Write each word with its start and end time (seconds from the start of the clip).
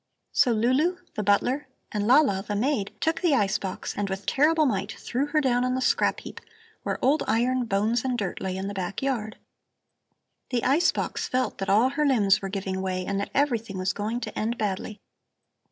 So 0.31 0.51
Lulu, 0.51 0.97
the 1.13 1.21
butler, 1.21 1.67
and 1.91 2.07
Lala, 2.07 2.41
the 2.47 2.55
maid, 2.55 2.91
took 2.99 3.21
the 3.21 3.35
ice 3.35 3.59
box 3.59 3.95
and 3.95 4.09
with 4.09 4.25
terrible 4.25 4.65
might 4.65 4.93
threw 4.93 5.27
her 5.27 5.39
down 5.39 5.63
on 5.63 5.75
the 5.75 5.79
scrap 5.79 6.21
heap, 6.21 6.41
where 6.81 6.97
old 7.05 7.21
iron, 7.27 7.65
bones 7.65 8.03
and 8.03 8.17
dirt 8.17 8.41
lay 8.41 8.57
in 8.57 8.67
the 8.67 8.73
back 8.73 9.03
yard. 9.03 9.37
"The 10.49 10.63
ice 10.63 10.91
box 10.91 11.27
felt 11.27 11.59
that 11.59 11.69
all 11.69 11.89
her 11.89 12.05
limbs 12.07 12.41
were 12.41 12.49
giving 12.49 12.81
way 12.81 13.05
and 13.05 13.19
that 13.19 13.29
everything 13.35 13.77
was 13.77 13.93
going 13.93 14.19
to 14.21 14.35
end 14.35 14.57
badly. 14.57 14.99